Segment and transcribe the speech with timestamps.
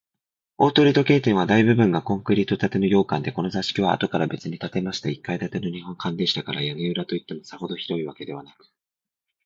[0.57, 8.67] 大鳥時計店は、大部分がコンクリート建ての洋館で、この座敷は、あとからべつに建てました一階建ての日本間でしたから、屋根裏といっても、さほど広いわけでなく、